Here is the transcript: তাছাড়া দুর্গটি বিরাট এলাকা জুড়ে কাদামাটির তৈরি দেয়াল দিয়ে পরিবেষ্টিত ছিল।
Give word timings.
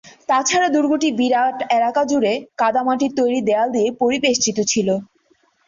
তাছাড়া 0.29 0.67
দুর্গটি 0.75 1.09
বিরাট 1.19 1.57
এলাকা 1.77 2.01
জুড়ে 2.05 2.31
কাদামাটির 2.59 3.11
তৈরি 3.19 3.39
দেয়াল 3.47 3.67
দিয়ে 3.75 3.89
পরিবেষ্টিত 4.01 4.57
ছিল। 4.71 4.87